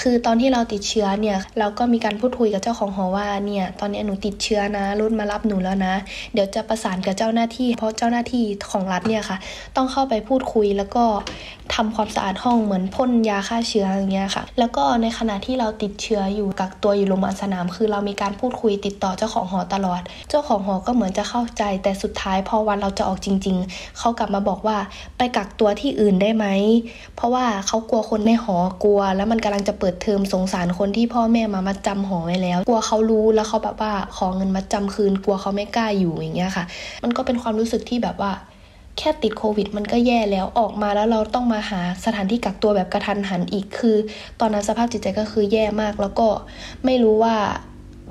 [0.00, 5.94] คือตอนที่เราติดเชื้อเนี่ยเราก็มีการพูดคุยกับเจ้าของหอว่าเนี่ยตอนนี้หนูติดเชื้อนะรุ่นมารับหนูแล้วนะ
[6.32, 9.38] เดี๋ยวจะประสานกับเจ้าหน้าที่ เพราะเจ้าหน้าที่ของรัฐเนี่ยค่ะ
[9.76, 11.04] ต้องเข้าไปพูดคุยแล้วก็
[11.74, 24.76] ทำความสะอาดห้องเหมือนพ่นยาฆ่าเชื้ออย่างเงี้ยค่ะ แล้วก็ในขณะที่เราติดเชื้ออยู่กักตัวอยู่โรงพยาบาลสนาม คือเรามีการพูดคุยติดต่อเจ้าของหอตลอด เจ้าของหอก็เหมือนจะเข้าใจ แต่สุดท้ายพอวันเราจะออกจริง ๆ เขากลับมาบอกว่า
[25.18, 26.46] ไปกักตัวที่อื่นได้ไหม
[27.16, 36.64] เพราะว่าเขากลัวคนในหอกลัว แล้วมันกำลังจะเปิดเทอมสงสารคนที่พ่อแม่มามาจำหอไว้แล้ว กลัวเขารู้แล้วเขาแบบว่าขอเงินมาจำคืน กลัวเขาไม่กล้าอยู่อย่างเงี้ยค่ะ
[37.02, 38.32] มันก็เป็นความรู้สึกที่แบบว่า
[38.98, 43.96] แค่ติดโควิดมันก็แย่แล้วออกมาแล้วเราต้องมาหาสถานที่กักตัวแบบกระทันหันอีกคือ
[44.40, 46.28] ตอนนั้นสภาพจิตใจก็คือแย่มาก แล้วก็
[46.84, 47.34] ไม่รู้ว่า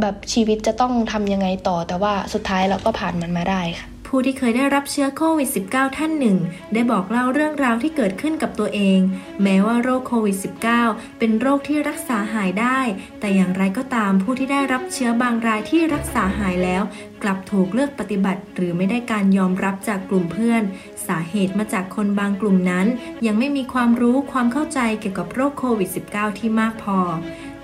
[0.00, 6.38] แบบชีวิตจะต้องทำยังไงต่อแต่ว่าสุดท้ายเราก็ผ่านมันมาได้ค่ะ ผู้ที่เคยได้รับเชื้อโควิด -19 ท่านหนึ่ง
[6.74, 9.00] ได้บอกเล่าเรื่องราวที่เกิดขึ้นกับตัวเอง
[9.42, 10.36] แม้ว่าโรคโควิด
[10.78, 12.78] -19 เป็นโรคที่รักษาหายได้
[13.20, 16.82] แต่อย่างไรก็ตามผู้ที่ได้รับเชื้อบางรายที่รักษาหายแล้ว
[17.22, 20.62] กลับถูกเลือกปฏิบัติ หรือไม่ได้การยอมรับจากกลุ่มเพื่อน
[21.06, 22.86] สาเหตุมาจากคนบางกลุ่มนั้น
[23.26, 26.98] ยังไม่มีความรู้ความเข้าใจเกี่ยวกับโรคโควิด -19 ที่มากพอ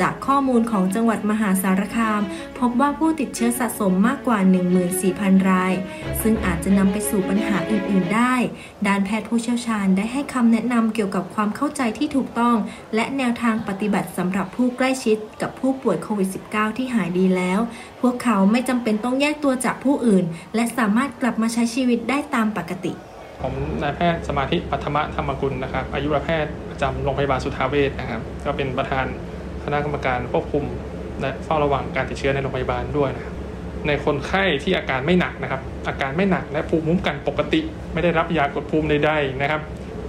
[0.00, 2.22] จากข้อมูลของจังหวัดมหาสารคาม
[2.58, 4.38] พบว่าผู้ติดเชื้อสะสมมากกว่า
[4.94, 5.72] 14,000 ราย
[6.22, 8.34] ซึ่งอาจจะนำไปสู่ปัญหาอื่น ๆ ได้
[8.86, 12.56] ด้านแพทย์ผู้เชี่ยวชาญได้ให้คำแนะนำเกี่ยวกับความเข้าใจที่ถูกต้อง
[12.94, 17.60] และแนวทางปฏิบัติสำหรับผู้ใกล้ชิดกับผู้ป่วยโควิด -19 ที่หายดีแล้ว
[18.00, 22.92] พวกเขาไม่จำเป็นต้องแยกตัวจากผู้อื่น และสามารถกลับมาใช้ชีวิตได้ตามปกติ
[23.42, 29.06] ผมนายแพทย์สมาธิปัทมะธรรมกุลนะครับ อายุรแพทย์ประจำโรงพยาบาลสุทาเวชนะครับ ก็เป็นประธาน
[29.64, 30.64] คณะกรรมการควบคุม
[31.20, 33.34] และเฝ้าระวังการติดเชื้อในโรงพยาบาลด้วยนะครับ
[33.86, 37.60] ในคนไข้ที่อาการไม่หนักนะครับ อาการไม่หนักและภูมิคุ้มกันปกติ
[37.92, 39.60] ไม่ได้รับยากดภูมิใดๆนะครับ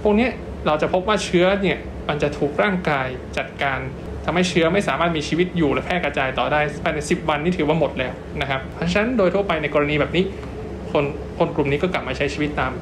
[0.02, 0.28] พวกนี้
[0.66, 3.06] เราจะพบว่าเชื้อเนี่ยมันจะถูกร่างกาย
[3.38, 3.78] จัดการ
[4.24, 10.24] ทำให้เชื้อไม่สามารถมีชีวิตอยู่และแพร่กระจายต่อได้ภายใน 10 วันนี่ถือว่าหมดแล้วนะครับ เพราะฉะนั้นโดยทั่วไปในกรณีแบบนี้
[10.92, 11.04] คน
[11.38, 12.72] คนกลุ่มนี้ก็กลับมาใช้ชีวิตตาม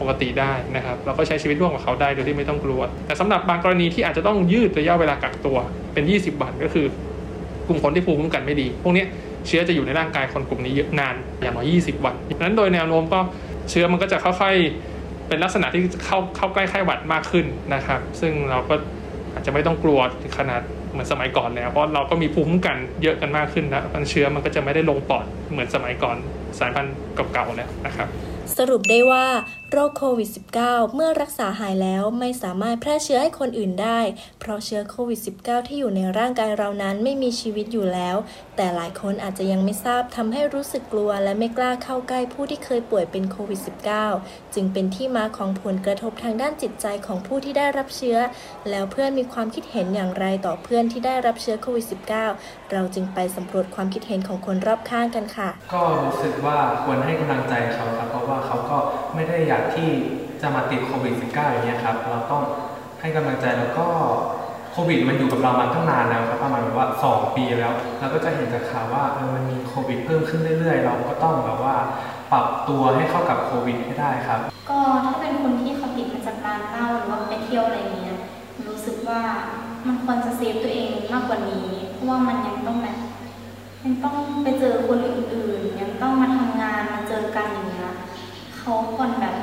[0.00, 5.56] ปกติได้นะครับเราก็ใช้ชีวิตร่วมกับเขาได้โดยที่ไม่ต้องกลัว แต่สำหรับบางกรณีที่อาจจะต้องยืดระยะเวลากักตัว
[5.92, 6.86] เป็น 20 วันก็คือ
[7.68, 9.04] กลุ่มคนที่ภูมิคุ้มกันไม่ดี พวกนี้
[9.46, 13.20] เชื้อจะอยู่ในร่างกายคนกลุ่มนี้เยอะนานอย่างน้อย 20 วันดังนั้นโดยแนวโน้มก็
[13.70, 18.74] เชื้อมันก็จะค่อยๆเป็นลักษณะที่เข้าเข้าใกล้ไข้หวัดมากขึ้นนะครับ ซึ่งเราก็
[19.32, 19.98] อาจจะไม่ต้องกลัว
[20.38, 26.16] ขนาดเหมือนสมัยก่อนแล้วเพราะเราก็มีภูมิคุ้มกันเยอะกันมากขึ้นนะมันเชื้อมันก็จะไม่ได้ลงปอดเหมือนสมัยก่อน
[26.58, 28.08] สายพันธุ์เก่าๆแล้วนะครับ
[28.58, 29.26] สรุปได้ว่า
[29.72, 30.30] โรคโควิด
[30.62, 34.00] -19 เมื่อรักษาหายแล้วไม่สามารถแพร่เชื้อให้คนอื่นได้
[34.40, 38.16] เพราะเชื้อโควิด -19 ที่อยู่ในร่างกายเรานั้นไม่มีชีวิตอยู่แล้ว
[38.56, 43.60] แต่หลายคนอาจจะยังไม่ทราบทำให้รู้สึกกลัวและไม่กล้าเข้าใกล้ผู้ที่เคยป่วยเป็นโควิด
[44.06, 48.18] -19 จึงเป็นที่มาของผลกระทบทางด้านจิตใจของผู้ที่ได้รับเชื้อ
[48.70, 51.86] แล้วเพื่อนมีความคิดเห็นอย่างไรต่อเพื่อนที่ได้รับเชื้อโควิด
[52.28, 58.19] -19 เราจึงไปสำรวจความคิดเห็นของคนรอบข้างกันค่ะ ก็รู้สึกว่าควรให้กำลังใจเขาครับ
[59.20, 59.90] ไม่ได้อยากที่
[60.42, 62.42] จะมาติดโควิด -19 อย่างเงี้ยครับ เราต้อง
[63.00, 63.86] ให้กำลังใจแล้วก็
[64.72, 71.76] โควิดมันอยู่กับเรามาตั้งนานแล้วครับประมาณแบบว่า 2 ปีแล้วเราก็จะเห็นจากข่าวว่าเออมันมีโควิดเพิ่มขึ้นเรื่อยๆ เราก็ต้องแบบว่า
[72.32, 78.18] ปรับตัวให้เข้ากับโควิดให้ได้ครับ ก็ถ้าเป็นคนที่เขาติดมาจากร้านเหล้าหรือว่าไปเที่ยวอะไรเงี้ย
[78.68, 79.20] รู้สึกว่า
[79.86, 82.98] มันควรจะเซฟตัวเองมากกว่านี้เพราะว่ามันยังต้องแบบ
[83.84, 87.90] ยังต้องไปเจอคนอื่นๆยังต้องมาทำงานมาเจอกันอย่างเงี้ย
[88.60, 89.34] เขาควรแบบ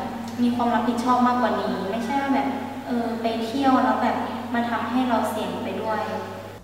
[0.42, 2.48] มีความรับผิดชอบมากกว่านี้ ไม่ใช่ว่าแบบ
[2.86, 4.18] เออไปเที่ยวแล้วแบบ
[4.54, 6.02] มาทำให้เราเสี่ยงไปด้วย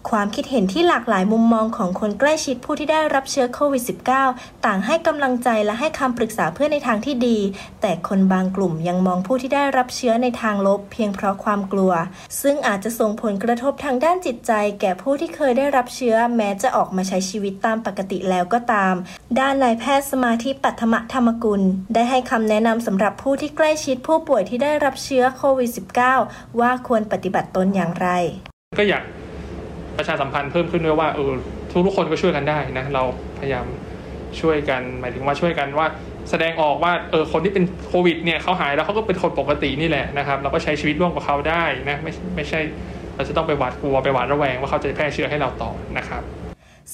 [0.10, 3.84] ความคิดเห็นที่หลากหลายมุมมองของคนใกล้ชิดผู้ที่ได้รับเชื้อโควิด
[4.24, 7.38] -19 ต่างให้กำลังใจและให้คำปรึกษาเพื่อนในทางที่ดี
[7.82, 11.94] แต่คนบางกลุ่มยังมองผู้ที่ได้รับเชื้อในทางลบ เพียงเพราะความกลัว
[12.42, 14.52] ซึ่งอาจจะส่งผลกระทบทางด้านจิตใจ
[14.82, 18.94] แก่ผู้ที่เคยได้รับเชื้อแม้จะออกมาใช้ชีวิตตามปกติแล้วก็ตาม
[19.40, 21.62] ด้านนายแพทย์สมาธิปัทมธรรมกุล
[21.94, 25.70] ได้ให้คำแนะนำสำหรับผู้ที่ใกล้ชิดผู้ป่วยที่ได้รับเชื้อโควิด
[26.16, 28.10] -19 ว่าควรปฏิบัติตนอย่างไร
[28.80, 29.04] ก็อยาก
[29.98, 31.32] ประชาสัมพันธ์เพิ่มขึ้นด้วยว่าเออ
[31.72, 33.04] ทุกทุกคนก็ช่วยกันได้นะเรา
[33.40, 33.66] พยายาม
[34.42, 35.88] ช่วยกัน หมายถึงว่าช่วยกันว่า
[36.30, 42.60] แสดงออกว่าเออคนที่เป็นโควิดเนี่ยเขาหายแล้วเขาก็เป็นคนปกตินี่แหละนะครับเราก็ใช้ชีวิตร่วมกับเขาได้นะไม่ไม่ใช่
[43.16, 46.24] เราจะต้องไปหวาดกลัวไปหวาดระแวงว่าเขาจะแพร่เชื้อให้เราต่อนะครับ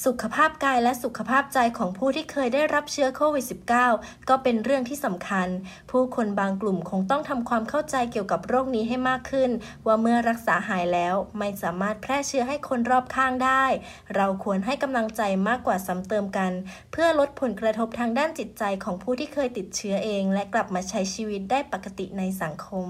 [0.06, 3.46] สุขภาพกายและสุขภาพใจของผู้ที่เคยได้รับเชื้อโควิด
[3.88, 5.48] -19 ก็เป็นเรื่องที่สำคัญ
[5.92, 9.52] ผู้คนบางกลุ่มคงต้องทำความเข้าใจเกี่ยวกับโรคนี้ให้มากขึ้น
[9.86, 13.66] ว่าเมื่อรักษาหายแล้วไม่สามารถแพร่เชื้อให้คนรอบข้างได้
[14.16, 16.52] เราควรให้กำลังใจมากกว่าซ้ำเติมกัน
[16.92, 22.90] เพื่อลดผลกระทบทางด้านจิตใจของผู้ที่เคยติดเชื้อเอง และกลับมาใช้ชีวิตได้ปกติในสังคม